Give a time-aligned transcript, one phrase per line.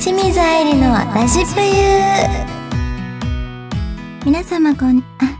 [0.00, 1.66] 清水愛理のラジプユ
[4.24, 5.38] 皆様こん、あ、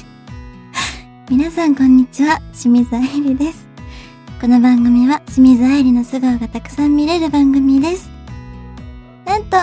[1.30, 3.66] 皆さんこんにちは、清水愛理です。
[4.42, 8.10] この番組は清水愛理の素顔がたくさん見れる番組です。
[9.24, 9.56] なんと、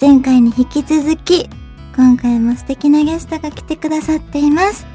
[0.00, 1.48] 前回に引き続き、
[1.96, 4.88] 今回も素敵なゲストが来てくださっています。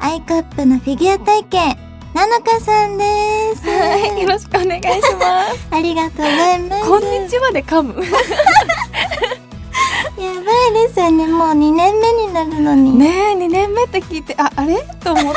[0.00, 3.68] I カップのフィギュア体型、なのかさんです。
[3.68, 5.68] はい、よろしくお願いします。
[5.70, 6.88] ありがとうございます。
[6.88, 7.94] こんにちはで噛む。
[8.02, 8.02] や
[10.34, 10.40] ば
[10.80, 11.26] いですよね。
[11.28, 12.98] もう2年目になるのに。
[12.98, 14.84] ねえ、2年目って聞いて、あ、あれ？
[15.02, 15.34] と思っ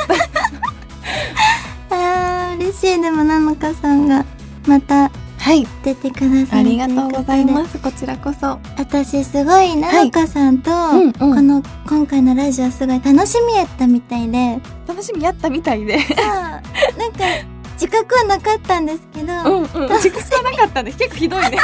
[1.89, 1.95] た。
[1.95, 3.01] あー、嬉しい。
[3.01, 4.25] でも、なのかさんが、
[4.67, 5.11] また
[5.43, 6.59] はい、出てくださる。
[6.61, 7.79] ありがとうございますす。
[7.79, 8.57] こちらこそ。
[8.77, 15.97] 私、すごい、なのかさんと、うんうんこの、今回のラジオすごい楽しみやったみたいで、楽しみやったみたいで。
[15.97, 17.25] なんか、
[17.73, 19.65] 自覚はなかったんですけど、うんうん。
[19.95, 21.57] 自覚はなかったんで、結構ひどいね。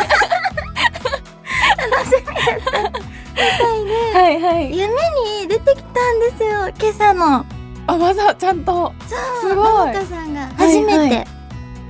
[4.14, 4.78] はいはい。
[4.78, 7.46] 夢に出てきたんですよ、今朝の。
[7.88, 8.94] あ、わざ、ちゃんと。
[9.08, 11.16] そう、すごいなのかさんが初めて。
[11.16, 11.40] はい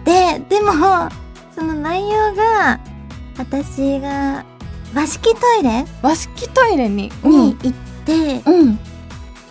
[0.06, 0.72] で、でも、
[1.60, 2.80] その内容が、
[3.38, 4.46] 私が
[4.96, 7.12] 和式トイレ和式トイレに？
[7.22, 7.74] に行っ
[8.06, 8.80] て、うん。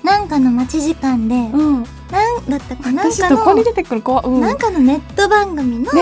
[0.02, 1.84] なんかの待ち時間で、うん。
[2.10, 4.40] なんだったかなんか私どこにの、出てくる子うん。
[4.40, 5.92] なんかのネット番組の。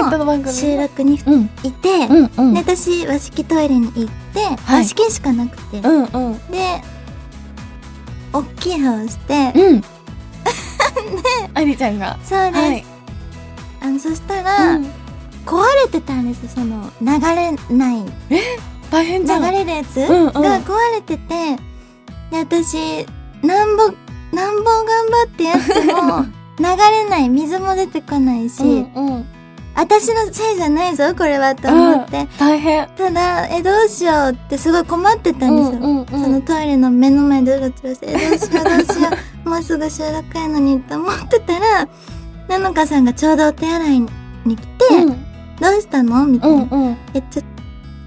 [0.53, 1.51] 収録にうん。
[1.65, 2.55] いて、うんうん。
[2.55, 6.39] で、私和式トイレに行って、はい和式しかなくて、うんうん。
[6.53, 6.83] で、
[8.33, 9.83] おっきい歯をして、うん。
[11.53, 12.17] ありちゃんが。
[12.23, 12.61] そうです。
[12.61, 12.85] はい。
[13.81, 14.96] あの、そしたら、うん
[15.47, 18.05] 壊れてたんですよ、その、流れない、
[18.91, 19.43] 大変じゃん。
[19.43, 19.97] 流れるやつ？
[20.01, 21.57] うんうんが壊れてて、
[22.31, 23.07] で、私、
[23.43, 23.85] なんぼ、
[24.37, 26.25] なんぼ頑張ってやっても、
[26.59, 29.27] 流れない、水も出てこないし、うんうん。
[29.77, 32.27] 私のせいじゃないぞ、これは、と思って。
[32.39, 32.89] 大変。
[32.97, 35.79] ただ、え、どうしようってすごい困ってたんですよ。
[35.81, 39.11] うんうんそのトイレの目の前でうろちょろして、え、どうしよう、どうしよ
[39.45, 41.89] う、もうすぐ収録やのにって思ってたら、
[42.49, 44.09] なのかさんがちょうどお手洗いに
[44.57, 45.26] 来て、うん
[45.61, 46.27] どうしたの？
[46.27, 46.57] みたいな。
[46.57, 46.97] うんうん。
[47.15, 47.45] え、ちょっ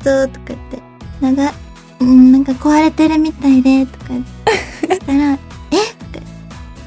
[0.04, 0.82] と、とか言って、
[1.22, 1.54] なんか、
[2.00, 4.24] うん、なんか壊れてるみたいで、とか言っ
[4.88, 5.32] て、したら、
[5.72, 5.78] え？
[6.14, 6.20] と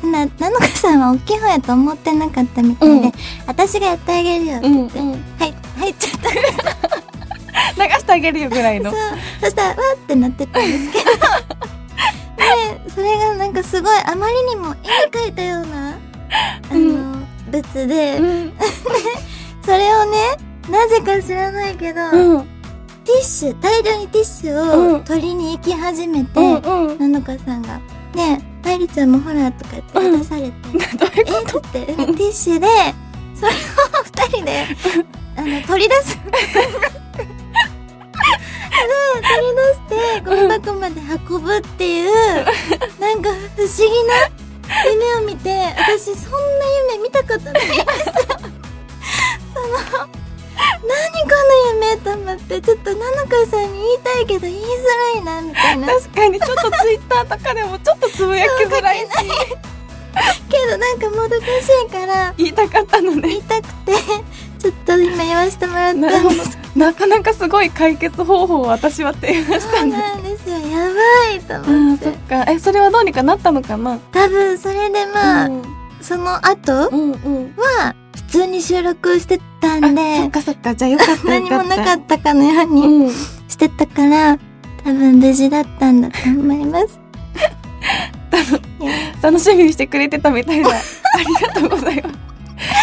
[0.03, 3.13] かな、なのかさんは大きい方やと思ってなかったみたいで、うん
[3.47, 5.11] 私がやってあげるよ、ってうん言って、うん。
[5.13, 6.31] はい、入っちゃった。
[7.85, 9.01] 流してあげるよぐらいのそう。
[9.41, 11.05] そしたら、わーってなってたんですけど。
[12.87, 15.89] で、それがなんかすごい、あまりにも絵に描いたような、
[16.71, 18.53] あの、うん物で、うん
[19.65, 20.19] それをね、
[20.71, 22.43] なぜか知らないけど、うん。
[23.05, 24.95] ティッシュ、大量にティッシュうん。
[24.97, 26.57] を取りに行き始めて、うん
[26.89, 26.99] うん。
[26.99, 27.81] なのかさんが、
[28.15, 31.33] ねえ、愛理ちゃんもほら、とか言って渡されて、 どういうえ？
[31.53, 32.69] こっって、ティッシュで、
[33.35, 33.55] それを
[34.05, 34.67] 二人で、
[35.37, 36.17] あの、取り出す。
[36.23, 36.31] で、
[39.23, 39.81] 取り出し
[40.15, 42.11] て、ゴミ箱まで運ぶっていう、
[43.01, 44.29] なんか不思議な
[44.91, 46.39] 夢を見て、私そんな
[46.95, 47.79] 夢見たことないんです。
[47.79, 47.85] よ。
[49.55, 49.67] その、
[50.09, 50.22] 何
[51.23, 51.29] こ
[51.79, 54.65] の夢と思って、ちょっとなのかさんに言いたいけど言いづ
[55.15, 55.87] らいな、みたいな。
[55.89, 59.07] と確かにちょっとツイッターとかでもちょっとつぶやきづらいし、
[60.51, 63.29] けどなんかもどかしいから、言いたかったのね。
[63.29, 63.93] 言いたくて、
[64.59, 66.09] ちょっと今言わせてもらったんで
[66.45, 66.59] す。。
[66.77, 69.99] なかなかすごい解決方法を私は提案したそうんだ。
[69.99, 70.57] なんですよ。
[70.57, 70.89] や
[71.49, 72.15] ばいと思ってそっ。
[72.45, 72.51] か。
[72.51, 73.99] え、それはどうにかなったのかな？
[74.13, 75.63] 多分それでまあ、うん
[76.01, 77.55] その後うんうん。
[77.57, 80.75] は普通に収録してたあ、んでそっ、かそっか。
[80.75, 81.25] じゃあよかった。
[81.25, 83.11] 何もなかったかのようにうん。
[83.49, 84.39] してたから、
[84.85, 87.01] 多分無事だったんだと思います。
[89.23, 90.71] 楽しみにしてくれてたみたいだ。
[90.75, 90.75] あ
[91.19, 92.11] りがとうございま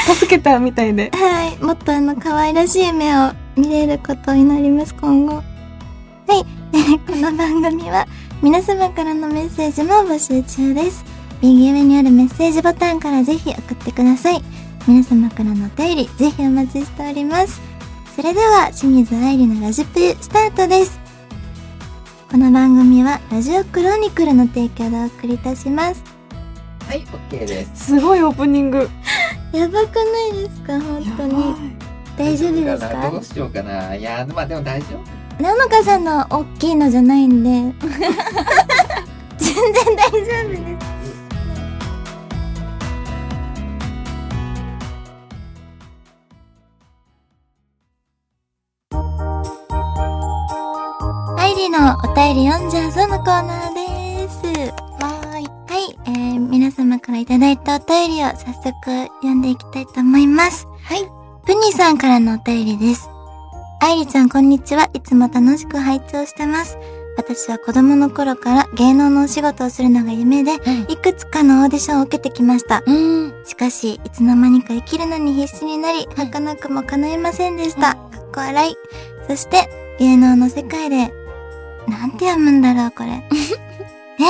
[0.07, 0.19] す。
[0.19, 1.11] 助けたみたいで。
[1.13, 1.63] はい。
[1.63, 5.35] もっとあの、可愛らしい目を見れることを祈ります、今後。
[5.35, 5.41] は
[6.35, 6.45] い。
[7.07, 8.07] この番組は、
[8.41, 11.03] 皆様からのメッセージも募集中です。
[11.41, 14.43] 右上にあるメッセージボタンからぜひ送ってください。
[14.89, 17.61] 皆様からのお便り、ぜひお待ちしております。
[18.15, 20.99] それでは、清水愛理のラジプスタートです。
[22.31, 26.03] この番組は、ラジオクロニクルの提供でお送りいたします。
[26.87, 27.85] はい、OK です。
[27.85, 28.89] すごいオープニング。
[29.53, 30.81] やばくないですか？
[30.81, 31.55] 本当に。
[32.17, 33.11] 大丈夫ですか？
[33.11, 33.93] どうしようかな？
[33.95, 34.87] いや、まあでも大丈
[35.37, 35.43] 夫。
[35.43, 37.49] なのかさんの大きいのじゃないんで
[39.37, 40.17] 全然大丈
[40.47, 40.88] 夫です
[51.69, 55.45] のお便り読んじゃうぞのコーナーですはーい。
[55.45, 58.71] はい、えー、皆様からいただいたお便りを早速
[59.21, 60.65] 読んでいきたいと思います。
[60.81, 61.05] はい。
[61.45, 63.07] プニさんからのお便りです。
[63.81, 64.89] 愛理ちゃんこんにちは。
[64.93, 66.75] いつも楽しく拝聴してます。
[67.17, 70.55] 私は子供の頃から芸能のお仕事をするのが夢で、
[70.87, 72.81] いくつかのオーディションを受けてきました。
[72.83, 73.33] うん。
[73.45, 77.93] しかし、いつの間にか生きるのに必死になり、儚くも叶いませんでした。
[77.93, 78.75] かっこ笑い。
[79.27, 79.69] そして、
[79.99, 81.13] 芸能の世界で、
[81.89, 83.09] なんて読むんだろう、これ。
[84.19, 84.23] え？
[84.23, 84.29] ー、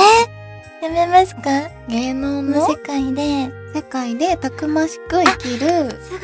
[0.80, 1.70] 読めますか？
[1.88, 5.58] 芸能このの世界で、世界でたくましく生きる。
[5.58, 6.20] すごい。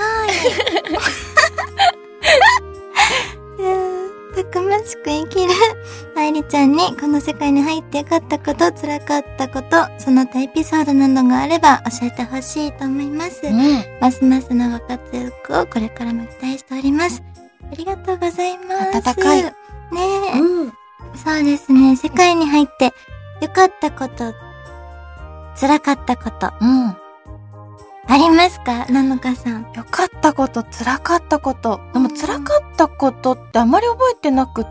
[3.59, 3.63] う
[4.03, 5.53] んたくましく生きる。
[6.17, 13.49] 愛理ちゃんにこの世界に入ってよかったこと、辛かったこと、その他エピソードなどがあれば教えてほしいと思います。
[13.49, 13.85] ん。
[14.01, 17.23] ますますのご活躍をこれからも期待しております。
[17.71, 19.09] ありがとうございます。
[19.09, 19.53] 温かいね
[20.35, 20.73] え、うん。
[21.25, 21.97] そうですね。
[21.97, 22.93] 世界に入って
[23.41, 24.35] よかったこと、
[25.61, 26.97] 辛かったこと、うん。
[28.09, 28.87] ありますか？
[28.87, 29.63] なのかさん。
[29.75, 31.81] よかったこと、辛かったこと。
[31.93, 34.71] でもうん辛かったことってあまり覚えてなくって、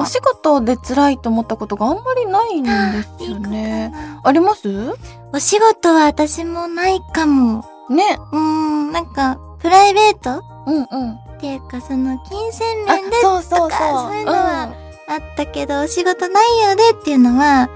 [0.00, 2.70] お仕事で辛いと思ったことがあんまりないんで
[3.18, 3.92] すよね。
[4.22, 4.94] あります？
[5.32, 7.64] お仕事は私もないかも。
[7.90, 8.18] ね。
[8.32, 10.44] うーん、なんか、プライベート？
[10.66, 11.12] うんうん。
[11.12, 13.70] っていうか、その、金銭あ面で、そうそうそう。
[13.70, 14.72] とかそういうのは
[15.12, 17.68] あったけど、お仕事内容でっていうのは、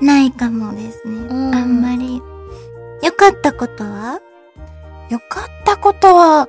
[0.00, 1.14] ないかもですね。
[1.28, 2.22] うんあんまり。
[3.02, 4.20] よかったことは？
[5.10, 6.48] よかったことは、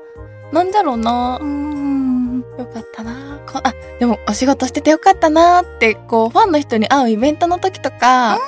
[0.51, 1.47] なんだろうなうー。
[1.47, 2.43] ん。
[2.57, 8.39] よかったなこあ、でもお仕事しててよかったなって、こう、ファンの人に会うイベントの時とか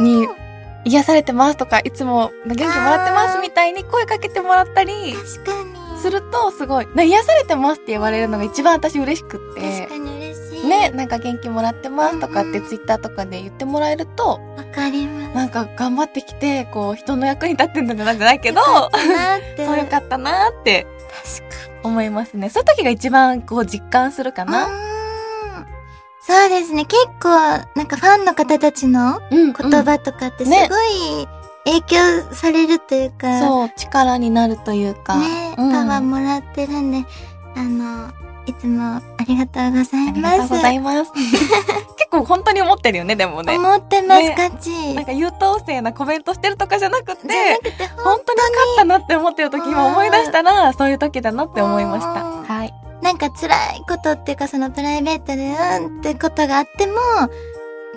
[0.00, 0.28] に、
[0.84, 5.14] 癒されてますとか、いつも元気もらってますみたいに声かけてもらったり。
[6.02, 9.88] すると、すごい、な癒されてますって言われるのが一番私嬉しくって確。
[9.88, 10.03] かに。
[10.64, 15.34] ね、なんか元気もらってますとかってうんツイッターとかで言ってもらえると、わかります。
[15.34, 19.66] なんか頑張ってきて、こう、人の役に立ってんだなんじゃないけど、よかったなって。
[19.66, 20.86] そうよかったなって
[21.40, 21.80] 確かに。
[21.84, 22.48] 思いますね。
[22.50, 24.68] そういう時が一番こう実感するかな。
[26.26, 26.86] そうですね。
[26.86, 27.28] 結構、
[27.76, 30.68] なんかファンの方たちのうん、言葉とかってすごね
[31.22, 31.26] い
[31.66, 35.16] 影響されるというか、そう、力になるというか。
[35.18, 37.06] ね、うんパワーもらってるんで、
[37.56, 38.10] あの、
[38.46, 40.38] いつもありがとうございあります。
[40.38, 41.12] がとうございます。
[41.96, 43.56] 結構本当に思ってるよね、でもね。
[43.56, 44.94] 思ってます、ねガチ。
[44.94, 52.22] なんか優等生なコメントしてるとかじゃなくて、くて、本当によかったなって思ってる時今思い出したら、そういう時だなって思いました。
[52.22, 52.74] うんはい。
[53.02, 55.54] なんか辛いことっていうか、そのプライベートで、
[55.86, 56.94] うんってことがあっても、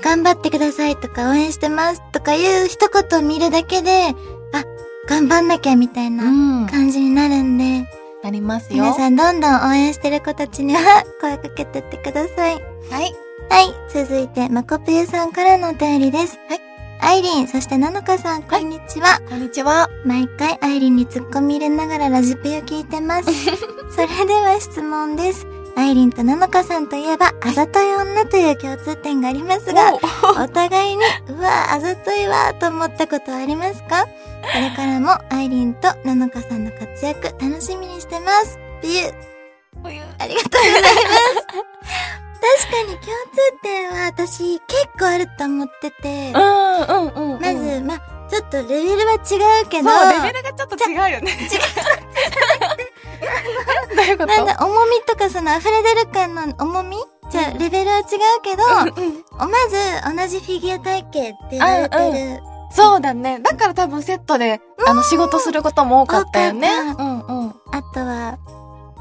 [0.02, 4.16] 頑張ってくださいとか応援してますとかいう一言を見るだけで、
[4.54, 4.64] あ、
[5.08, 6.68] 頑張んなきゃみたいなうん。
[6.68, 7.88] 感じになるんで、
[8.28, 8.84] なりますよ。
[8.84, 12.56] 皆さんどんどん応援してる子たちには 声かけてってください。
[12.92, 13.16] はい。
[13.50, 13.74] はい。
[13.90, 16.38] 続いて、まこぷゆさんからのお便りです。
[16.50, 16.62] はい。
[17.00, 19.22] アイリン、そしてなのかさん、こんにちは。
[19.30, 19.88] こんにちは。
[20.04, 23.32] 毎回アイリンにツッコミ入れながらラジピを聞いてます。
[23.96, 25.48] それでは質問です。
[25.78, 29.94] アイリンとなのかさんといえば、あざとい女という共通点がありますが、
[30.38, 34.06] お互いに、うわ、あざといわ、と思ったことはありますか？
[34.06, 34.12] こ
[34.60, 38.60] れからもアイリンとなのかさんの活躍楽しみにしてます。
[38.82, 39.14] ビュー。
[40.20, 41.48] ありがとうございます。
[42.40, 43.08] 確かに共通
[43.64, 47.42] 点は私結構あると思ってて、うんうんうんうん。
[47.42, 48.00] まず、まあ、
[48.30, 49.18] ちょっとレベルは違
[49.64, 51.32] うけど、そう、レベルがちょっと違うよね。
[51.32, 51.60] 違う。
[53.96, 54.28] どういうこと？
[54.28, 56.98] なんだ、重みとかその溢れ出る感の重み
[57.30, 58.06] じゃあ、レベルは違う
[58.42, 58.64] けど、
[59.02, 62.42] うんまず同じフィギュア体型って言われてる。
[62.72, 63.40] そうだね。
[63.40, 66.70] だから多分セットで、あの、仕事することも多かったよね。
[66.98, 67.54] うんうん。
[67.72, 68.38] あとは、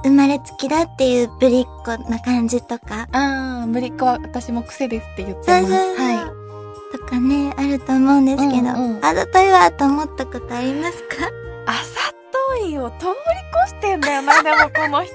[0.04, 3.08] 生まれつきだっていうぶりっ子な感じとか。
[3.12, 5.66] あー、ぶりっ子は私も癖ですって言ってます。
[5.66, 6.06] そうそうそう。
[6.06, 6.32] は
[6.92, 11.28] とかね、あると思うんですけど、うんうんあざといわと思ったことありますか？
[12.70, 13.12] いを通り
[13.64, 15.12] 越してんだよな、 でもこの人。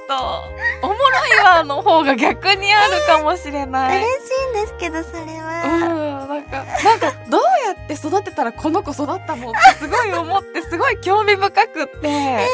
[0.83, 0.97] おもろ
[1.41, 3.97] いわの方が逆にあるかもしれない。
[3.97, 6.25] 嬉しいんですけど、それうん、は。
[6.27, 12.47] なんか、なんか、どうやって育てたらこの子育ったのってすごい思って、すごい興味深くって。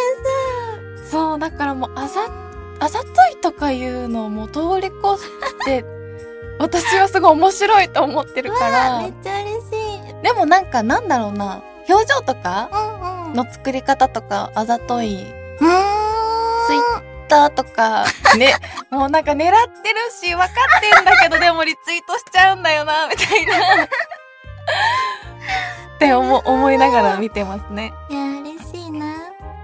[1.09, 2.21] そう、だからもう、あざ、
[2.79, 5.85] あざといとかいうのをもう通り越して、
[6.59, 9.13] 私はすごい面白いと思ってるからめっ。
[9.23, 9.63] ちゃ嬉し
[10.19, 10.23] い。
[10.23, 13.16] でもなんか、なんだろうな、表情とかうんうん。
[13.34, 15.98] の作り方とか、あざとい、うーん。
[16.67, 16.81] ツイッ
[17.27, 18.05] ターとか、
[18.38, 18.53] ね、
[18.89, 23.53] もうなんか狙ってるし、分かってんだけど、でもリツイートしちゃうんだよな、みたいな。
[25.96, 27.93] って思思いながら見てますね。
[28.10, 29.15] いや、嬉しいな。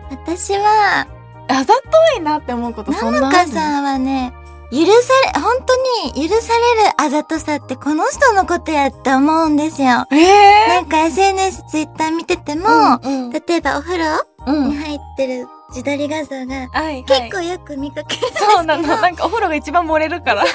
[0.09, 1.07] 私は、
[1.47, 1.81] あざと
[2.17, 4.33] いなって思うことそんななあるのかさんはね、
[4.73, 10.05] 許され、本当に許されるあざとさってこの人のことやって思うんですよ。
[10.11, 17.03] ええなんか SNS、Twitter 見てても、うんうん例えばお風呂うんに入ってる自撮り画像がはい、はい。
[17.03, 18.87] 結構よく見かけるんですけど、そうなの。
[18.87, 20.43] なんかお風呂が一番漏れるから。
[20.45, 20.53] そ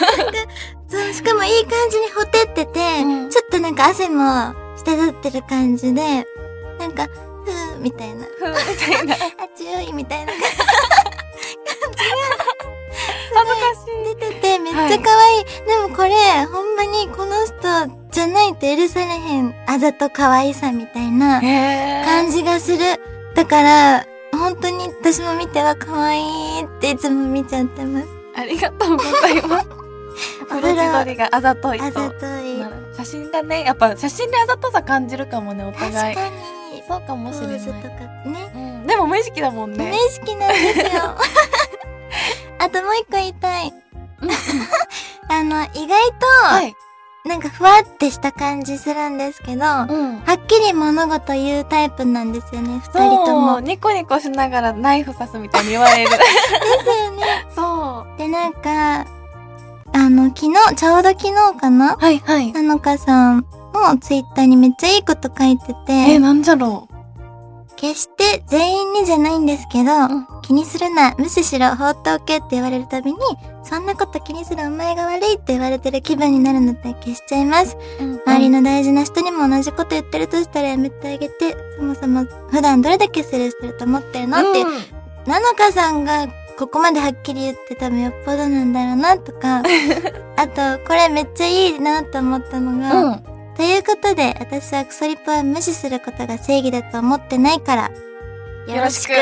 [1.09, 4.53] う、しかもいい感じにほてってて、うんちょっとなんか汗も
[4.85, 6.25] 滴ってる感じで、
[6.79, 9.15] なんか、ふーみたいな、みたいな。
[9.45, 10.33] あ強いみたいな
[13.35, 14.15] 恥ずかしい。
[14.17, 15.45] 出ててめっちゃ可愛い。
[15.67, 16.15] でもこれ、
[16.47, 17.55] ほんまにこの人
[18.11, 22.79] じゃないと許されへんあざと可愛さみたいなへ感じがする。
[23.35, 28.09] だから、本当に私も見ては可愛いっていつも見ちゃってます。
[28.37, 29.69] ありがとうございます。
[30.43, 31.85] お風呂自撮りがあざといと。
[31.85, 32.65] あざとい。
[32.97, 36.15] 写真がね、やっぱ写真であざとさ感じるかもね、お確互い。
[36.17, 36.59] かに。
[36.89, 37.59] そうかもしれない。
[37.59, 38.51] ね。
[38.55, 39.93] うん、でも無意識だもん無ね。
[39.95, 40.87] 意識なんですよ。
[42.59, 43.73] あともう一個言いたい。
[45.31, 46.01] あの、意外
[46.43, 46.73] はい。
[47.25, 50.17] と、なんかふわってした感じするんですけど、はうん。
[50.19, 53.61] っきり物事言うタイプなんですよね、二人とそう、も。
[53.61, 56.11] ニコニコしながらナイフ刺すみたいに言われる。
[56.11, 57.47] ですよね。
[57.55, 58.19] そう。
[58.19, 59.07] で、なんか、
[59.93, 61.97] あの、昨日、ちょうど昨日かな？
[61.97, 62.53] はいはい。
[62.53, 66.89] なのかさんのツイッターにめっちゃいいこと書いてえ、て、なんじゃろ
[67.81, 73.19] 決して全員にじゃないんですけど、ん気にするな、無視しろ、放っておけって言われるたびに、
[73.63, 77.77] そんなこと気にするお前が悪いって言われてる気分になるので消しちゃいます。
[78.01, 78.23] う。
[78.27, 86.27] 周りの大事な人にも同じこと言ってるとしたらやめてあげて、そもそも普段どれだけスルーしてると思ってるのって、うんなのかさんが
[86.59, 89.63] ここまではっきり言って多分よっぽどなんだろうなとか、
[90.37, 93.38] あと、これめっちゃいいなと思ったのが、うん。
[93.59, 97.91] ということで、私はクソリップは無視することが正義だと思ってないから、
[98.73, 99.11] よろしく。
[99.11, 99.21] で、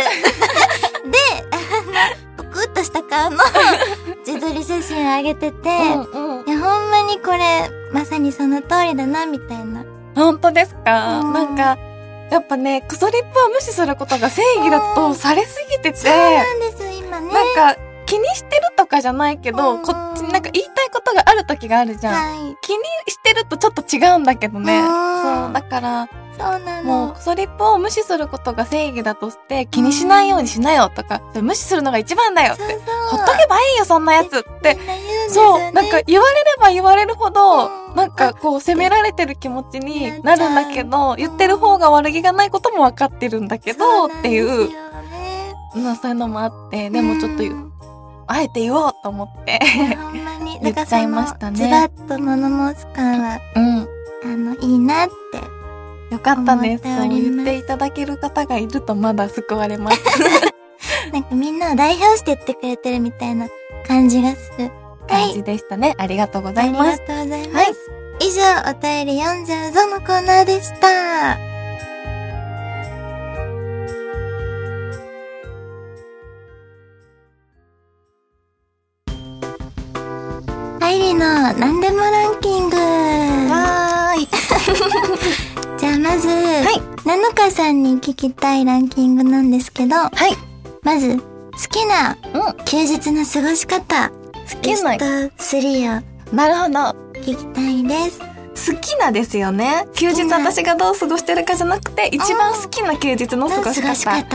[1.51, 3.39] あの、ぷくっとした顔の
[4.27, 5.69] 自撮り写真を上げてて、
[6.15, 9.85] うんうんいや、ほんまにこれ、まさにその通りだな、みたいな。
[10.15, 11.21] 本当ですか？
[11.21, 11.79] うんなんか、
[12.31, 17.33] やっぱね、クソリップを無視することが正義だとされすぎてて、そうなんです、今ね。
[17.33, 22.15] なんか、気にしてるとかじゃないけど、うんこっちになんか言いたいことがある時があるじゃん。
[22.15, 22.57] はい。
[22.63, 24.79] 気にしてるとちょっと違うんだけどね。
[24.81, 24.87] うん
[25.47, 26.09] そう、だから、
[26.39, 26.85] そうなの。
[26.85, 32.63] もうクソリップを無視することが正義だとして、気にしないようにしなよとか、それ無視するのが一番だよって。
[32.63, 34.79] ほっとけばいいよ、そんなやつって。
[35.29, 35.73] そう、ね。
[35.73, 44.69] なんか言われれば言われるほど、うんなんかこう責められてる気持ちになるんだけど、言ってる方が悪気がないことも分かってるんだけど、っていう、
[45.73, 47.73] そういうのもあって、でもちょっと言う、
[48.29, 49.59] あえて言おうと思って。
[49.97, 50.59] ほんまに。
[50.63, 53.89] 言っちゃいましたねのズバッと物申す感は、うん。
[54.25, 56.15] あの、いいなって。
[56.15, 56.85] よかったです。
[56.85, 60.01] 思そう言っていただける方がいるとまだ救われます。
[61.13, 63.49] なんかみんなを代表して言ってくれてるみたいな
[63.87, 64.71] 感じがする。
[65.09, 65.25] はい。
[65.27, 65.95] 感じでしたね。
[65.99, 66.99] ありがとうござありいます。
[66.99, 67.65] がとうございます。
[67.67, 67.75] はい
[68.19, 68.41] 以上、
[68.71, 71.56] お便り読んじゃうぞのコーナーでした。
[81.53, 82.77] の何でもランキング。
[82.77, 84.29] はーい。
[85.79, 90.37] じゃあまず、いなのかさんに聞きたいランキングなんですけど、はい。
[90.83, 91.23] まず、好
[91.71, 92.65] きなうん。
[92.65, 96.97] 休日の過ごし方、好きなベスト3をなるほど。
[97.21, 98.73] 聞きたいです。
[98.73, 99.87] 好きなですよね。
[99.95, 103.81] 休日私がどう過ごしてるかじゃなくて、一番好きな休日の過ごし。
[103.83, 104.27] 方。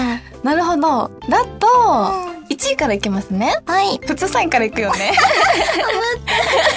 [0.44, 1.12] なるほど。
[1.27, 3.56] だと、うん1位からいきますね。
[3.65, 3.98] はい。
[4.06, 5.13] 普通3位からいくよね。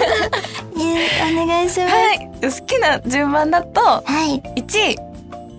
[1.75, 1.95] します。
[1.95, 2.31] はい。
[2.43, 4.41] 好きな順番だと、はい。
[4.61, 4.97] 1位。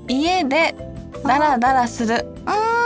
[0.07, 0.75] 家で
[1.23, 2.15] ダラダラする。
[2.45, 2.84] うーん。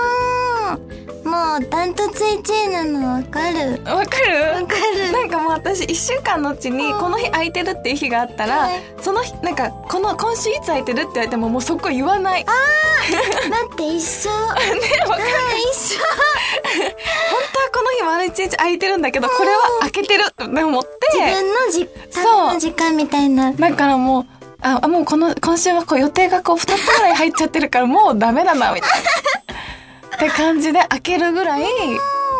[1.29, 3.81] もう、ダントツ1位なのわかる？
[3.85, 4.41] わかる？
[4.61, 5.11] わかる。
[5.11, 12.53] なんかもう私1週間のうちにうんこの日空いてるっていう日があったら、はいその日なんかこの今週いつ空いてるって言われてももうそこ言わない待
[13.73, 14.29] って、一緒。
[14.35, 14.63] わかる
[15.71, 15.99] 一緒。
[16.79, 16.91] 本
[17.53, 20.89] 当はこの日丸一日空いてるんだけどこれは開けてるって思って
[21.67, 21.85] 自
[22.21, 23.51] 分の時間みたいな。
[23.53, 24.25] だからもう
[24.61, 26.67] あもうこの今週はこう予定がこう2つ
[26.97, 28.97] ぐらい入っちゃってるからもうダメだなみたいな
[30.19, 31.63] って感じで開けるぐらい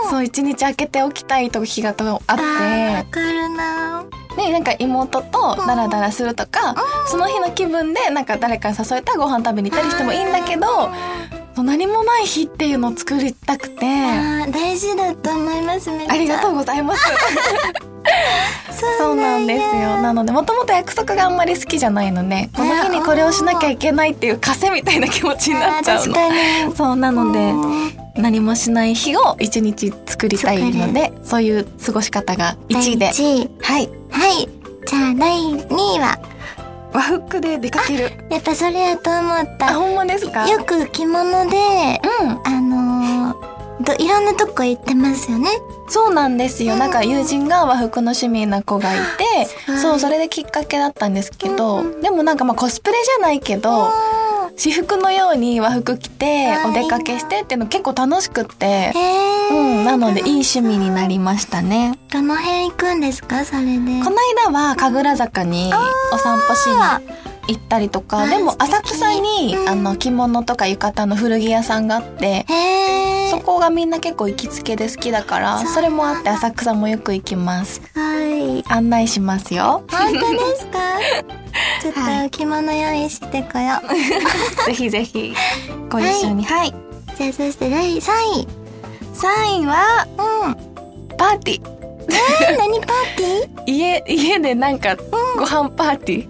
[0.10, 2.04] そう一日開けておきたい時があって。
[2.04, 4.04] わかるな。
[4.36, 6.76] でなんか妹とダラダラするとか
[7.08, 10.90] その日の気分でなんか誰かに誘えたらご飯食べに行ったりしてもいいんだけど
[11.64, 13.80] 何もない日っていうのを作りたくて
[14.52, 15.90] 大事だと思います。
[15.90, 17.02] ありがとうございます。
[18.98, 20.02] そうなんですよ。
[20.02, 26.76] なので、もともと約束があんまり好きじゃないので、この日にこれをしなきゃいけないっていう枷みたいな気持ちになっちゃうの。
[26.76, 33.06] そうなので、うん何もしない日を一日作りたいので、そういう過ごし方が1位で。
[33.62, 33.90] はい。
[34.10, 34.50] はい。
[34.86, 36.20] じゃあ、第2位は、
[36.94, 38.12] 和服で出かける。
[38.30, 39.74] やっぱそれやと思っあ、た。
[39.76, 40.48] ほんまですか？
[40.48, 42.30] よく着物で、うん。
[42.46, 45.50] あのー、といろんなとこ行ってますよね。
[45.88, 46.74] そうなんですよ。
[46.74, 48.98] うんなんか友人が和服の趣味な子がい
[49.66, 53.90] て、はいそう、それできっかけだったんですけど、うんでもなんかまあコスプレじゃないけど、
[54.60, 58.92] 私服のように和服着てはいお出かけしてっていうの結構楽しくって、
[59.50, 61.98] うん、なのでいい趣味になりましたね。
[62.12, 63.78] どの辺行くんですかそれで？
[64.04, 64.18] この
[64.52, 65.72] 間は神楽坂に
[66.12, 72.46] お散歩しに行ったりとか、でも浅草に、うんあの着物とか浴衣の古着屋さんがあって、
[73.32, 77.82] そこがみんな結構行きつけで好きだから、それもあって浅草もよく行きます。
[77.96, 78.70] はい。
[78.70, 79.86] 案内しますよ。
[79.90, 80.80] 本当ですか？
[81.82, 84.66] ちょっはと着物用意してこよう。
[84.68, 85.34] ぜひぜひ
[85.90, 86.44] ご一緒に。
[86.46, 86.74] はい。
[87.18, 88.02] じゃあそして第3
[88.42, 88.48] 位。
[89.16, 90.56] 3位は、うん。
[91.18, 91.70] パーティー。
[92.12, 93.64] えー、何パーティー？
[93.72, 94.96] 家、家でなんか、
[95.38, 96.30] ご飯パーティ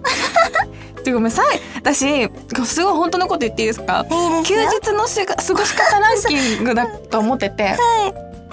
[1.02, 2.28] てごめん、さい、私、
[2.66, 4.04] すごい本当のこと言っていいですか？
[4.44, 4.68] 休よ。
[4.82, 7.76] 日のしが過ごし方ランキングだと思ってて、はい。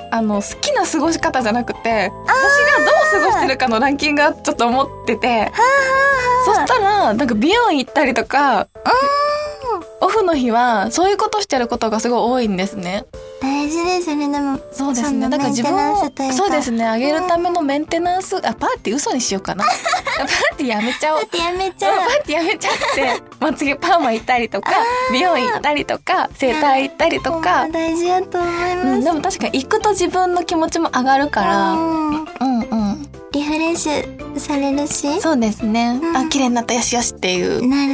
[0.09, 2.29] あの、好きな過ごし方じゃなくて、私
[2.79, 5.51] がどう過ごしてるかのランキングがちょっと思ってて、
[6.45, 8.67] そしたら、なんか美容院行ったりとか、
[9.99, 13.05] オフの日はそういうことしてることがすごい多いんですね。
[13.41, 14.59] 大事ですよね、でも。
[14.71, 15.27] そうですね。
[15.27, 15.97] だから自分を
[16.31, 16.85] そうですね。
[16.85, 19.65] 上げるためのメンテナンス、あ、パーティー嘘にしようかな。
[19.65, 21.29] パーティーやめちゃおうだっ。
[21.29, 22.09] てやめちパゃう。
[22.09, 24.71] ーティーやめちゃって、まつげパーマ行ったりとか、
[25.11, 28.87] 美容院行ったりとか、整体行ったりとか、大事だと思います。
[28.87, 32.56] うん、でも確かに行くと自分の気持ちも上がるから、うん。
[33.47, 35.99] フレッシュされるし、そうですね。
[36.01, 37.87] うんあ、綺麗になったよしよしっていうな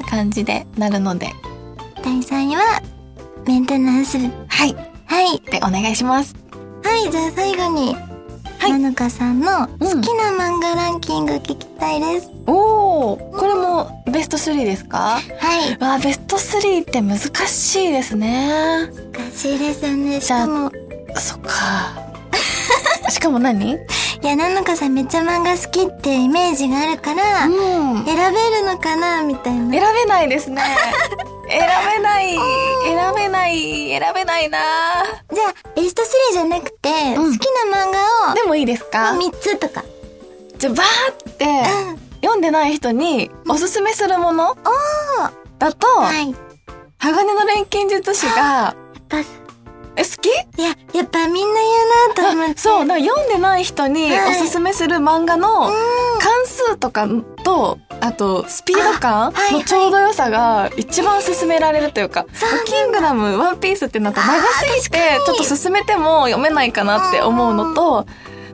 [0.00, 0.04] る。
[0.08, 1.28] 感じでなるので、
[2.02, 2.82] 第3位は、
[3.46, 4.18] メンテナンス。
[4.18, 4.24] は
[4.66, 4.74] い。
[5.06, 5.40] はい。
[5.50, 6.34] で、お願いします。
[6.82, 7.94] はい、じゃあ最後に、
[8.58, 12.30] はいなのかさんのうん好きな漫画ランキング聞きたいです。
[12.46, 15.18] おー、これもベスト3ですか？
[15.38, 15.78] はい。
[15.78, 18.90] わあ、ベスト3って難しいですね。
[19.14, 20.20] 難しいですよね。
[20.20, 20.70] しかも、
[21.16, 21.50] そっか。
[23.10, 23.78] しかも何？
[24.22, 28.04] いや、なのかさんめっちゃ漫画好きってイメージがあるから、うん。
[28.04, 29.72] 選べるのかなみたいな。
[29.72, 30.62] 選べないですね。
[31.48, 31.60] 選
[31.96, 32.36] べない。
[32.84, 33.88] 選べない。
[33.88, 34.58] 選べないな
[35.32, 39.84] じゃあ、ベスト3じゃなくて、うん好きな漫画をでもいいですか？3つとか。
[40.58, 42.10] じゃあバーってうん。
[42.20, 44.54] 読んでない人におすすめするもの
[45.58, 46.34] だと、はい。
[46.98, 48.74] 鋼の錬金術師が。
[50.00, 50.26] え、好き？
[50.28, 52.52] いや、やっぱみんな言うなと思って。
[52.52, 54.40] あそう、だ読んでない人にはい。
[54.42, 55.74] おすすめする漫画のうん。
[56.18, 57.06] 関数とか
[57.44, 62.64] と、あと、スピード感のちょうど良さが一番勧められるというか、そうなんだ。
[62.64, 68.06] キングダム、ワンピースってなると長すぎて、ちょっと進めても読めないかなって思うのと、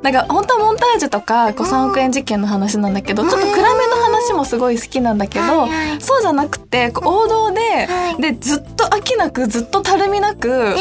[0.03, 10.75] なんか本当はモンタージュとか、こう3億円事件の話なんだけど、ちょっと暗めの話もすごい好きなんだけど、はいはいそうじゃなくて、王道で、はいで、ずっと飽きなく、ずっとたるみなく、え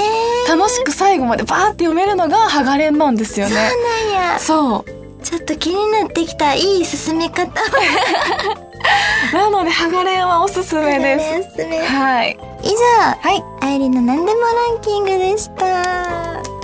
[0.47, 3.53] ー、楽しく最後までバーって読めるのがハガレンなんですよね。
[3.53, 4.39] そうなんや。
[4.39, 5.23] そう。
[5.23, 6.53] ちょっと気になってきた。
[6.53, 7.49] いい進め方。
[9.34, 11.62] なので、ハガレンはおすすめです。
[11.62, 12.38] はい。
[12.62, 12.75] 以上、
[13.19, 13.43] はい。
[13.62, 16.54] アイリの何でもランキングでした。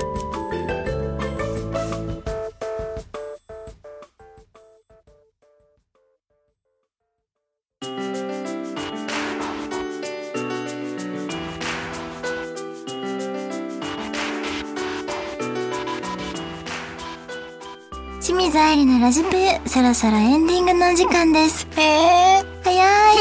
[18.52, 21.66] 清水愛理のラジプユ、そろそろエンディングのお時間です。
[21.78, 22.44] へえ。
[22.64, 23.18] 早い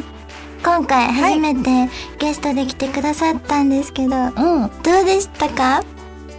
[0.64, 1.88] 今回初めて
[2.18, 4.70] ゲストで来てくださったんですけど、うん。
[4.82, 5.82] どうでしたか？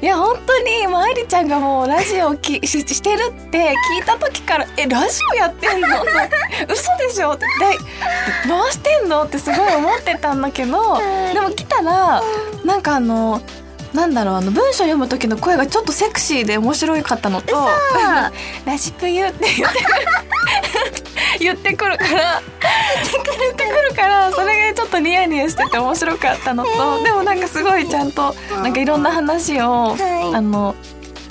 [0.01, 5.87] いや、本当に、もう愛理ちゃんがもうラジオきししてるって聞いた時から、え、ラジオやってんの？
[6.69, 7.31] 嘘でしょ？
[7.33, 7.77] って、で
[8.47, 9.23] 回してんの？
[9.23, 10.99] ってすごい思ってたんだけど、
[11.33, 12.21] でも来たら、
[12.65, 13.41] なんかあの、
[13.93, 17.55] なんだろう、あの、文章読む時の声がちょっとセクシーで面白かったのと、
[18.65, 19.79] ラジプユって言って
[21.39, 22.41] 言ってくるから
[23.39, 30.35] 言ってくるからそれがちょっとニヤニヤしてて面白かったのとでもなんかすごいちゃんとなんかいろんな話をはい。
[30.35, 30.75] あの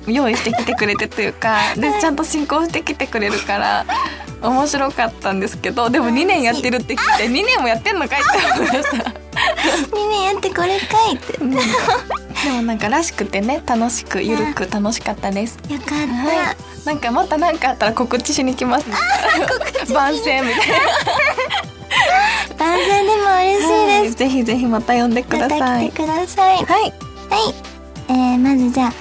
[0.07, 3.85] 用意してきてくれてというかでちゃんと進行してきてくれるから
[4.41, 9.11] 面白かったんですけどでも2年やってるって聞いて2年もやってんのかいって思いました。
[9.11, 11.39] 2年やってこれかいって。
[12.51, 15.59] うんでもなんからしくてね楽しくゆるく楽しかったです。
[15.69, 15.95] よかった。
[15.97, 16.57] はい。
[16.87, 18.95] なんかまた何かあったら告知しに来ます、ね。
[19.93, 20.65] 番宣みたい
[22.59, 24.03] 万全でも嬉しいな。
[24.03, 24.15] です。
[24.17, 25.91] ぜひぜひまた呼んでください。
[25.91, 26.57] 来てください。
[26.57, 26.67] はい。
[26.67, 26.93] はい。
[28.09, 28.93] えー、まずじゃあ、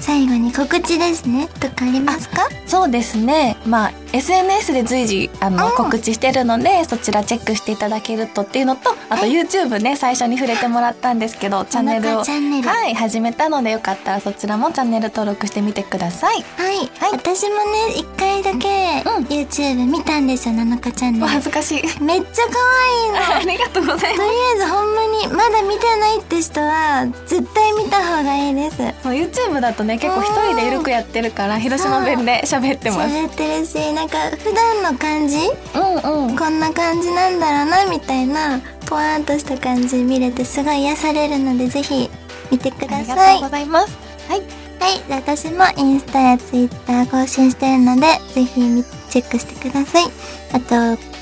[0.00, 1.48] 最後に告知ですね。
[1.60, 2.48] とかありますか？
[2.66, 3.56] そうですね。
[3.64, 5.72] まあ SNS で随時あの、うん。
[5.72, 16.42] 告知してるのでそちらチェックしていただけるとっていうのとあと YouTube ね最初に触れてもらったんですけどチャンネルをはい始めたのでよかったらそちらもチャンネル登録してみてください。
[16.56, 16.88] はい、はい。
[17.12, 19.24] 私もね一回だけうん。
[19.26, 22.02] YouTube 見たんですよ、なのかチャンネおル恥ずかしい。
[22.02, 23.50] めっちゃ可愛いの。
[23.52, 28.76] ありがとうございまとりあえずほんまにまだ見てないって人は絶対見た方がいいです。
[28.76, 33.14] すそう YouTube だとね結構一人でゆるくやってるから広島弁で喋ってます。
[33.14, 35.36] 喋ってるしなんか普段の感じ？
[35.74, 36.36] うんうん。
[36.36, 42.08] こんな感じなんだろうなみたいなポワーンとした感じ見れてすごい癒されるのでぜひ
[42.50, 43.34] 見てくありださい。
[43.34, 43.98] がとうございます。
[44.26, 44.40] はい。
[44.80, 44.98] はい。
[45.06, 50.06] で私もインスタやツイッター更新してるのでぜひみチェックしてください。
[50.54, 50.74] あと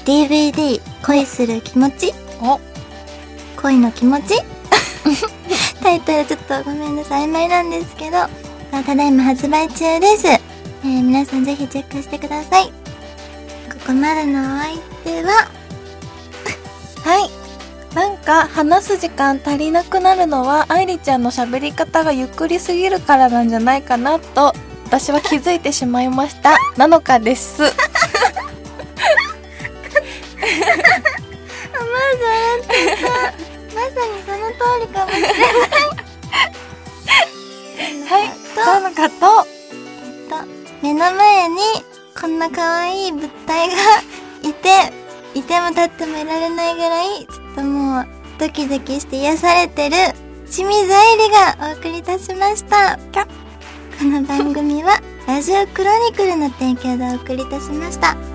[0.04, 2.14] DVD 恋する気持ち？
[2.40, 2.60] お。
[3.60, 4.40] 恋の気持ち？
[5.82, 7.24] タイトルちょっとごめんなさい。
[7.24, 8.18] 曖昧なんですけど
[8.70, 10.26] ただいま発売中です、
[10.84, 12.72] えー皆さんぜひチェックしてくださいこ
[13.88, 15.48] こまでのお相手は
[17.04, 17.30] はい。
[17.94, 24.52] なんか話す時間足りなくなるのは愛梨ちゃんの喋り方がゆっくりすぎるからなんじゃないかなと
[24.84, 26.56] 私は気づいてしまいました。
[26.76, 27.62] なのかです。
[27.62, 27.74] まさ
[34.06, 35.32] にその通りかもしれない
[38.08, 38.30] はい。
[38.56, 39.57] なのかと、と
[40.82, 41.56] 目の前に
[42.20, 43.74] こんな可愛い物体が
[44.42, 48.06] いていても立ってもいられないぐらいちょっともう
[48.38, 49.96] ドキドキして癒されてる
[50.50, 52.98] 清水愛理がお送りいたしました。
[53.98, 58.27] この番組はラジオクロニクルの提供でお送りいたしました